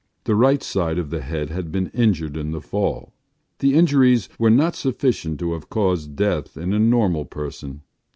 The 0.23 0.33
right 0.33 0.63
side 0.63 0.97
of 0.97 1.11
the 1.11 1.21
head 1.21 1.51
had 1.51 1.71
been 1.71 1.89
injured 1.93 2.35
in 2.35 2.49
the 2.53 2.59
fall. 2.59 3.13
The 3.59 3.75
injuries 3.75 4.29
were 4.39 4.49
not 4.49 4.75
sufficient 4.75 5.39
to 5.41 5.53
have 5.53 5.69
caused 5.69 6.15
death 6.15 6.57
in 6.57 6.73
a 6.73 6.79
normal 6.79 7.25
person. 7.25 7.83